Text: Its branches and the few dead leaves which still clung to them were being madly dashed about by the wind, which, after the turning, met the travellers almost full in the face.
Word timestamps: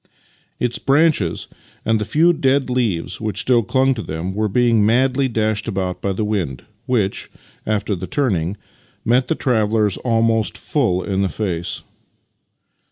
Its 0.59 0.79
branches 0.79 1.47
and 1.85 2.01
the 2.01 2.05
few 2.05 2.33
dead 2.33 2.71
leaves 2.71 3.21
which 3.21 3.39
still 3.41 3.61
clung 3.61 3.93
to 3.93 4.01
them 4.01 4.33
were 4.33 4.47
being 4.47 4.83
madly 4.83 5.27
dashed 5.27 5.67
about 5.67 6.01
by 6.01 6.11
the 6.11 6.25
wind, 6.25 6.63
which, 6.87 7.29
after 7.67 7.95
the 7.95 8.07
turning, 8.07 8.57
met 9.05 9.27
the 9.27 9.35
travellers 9.35 9.97
almost 9.97 10.57
full 10.57 11.03
in 11.03 11.21
the 11.21 11.29
face. 11.29 11.83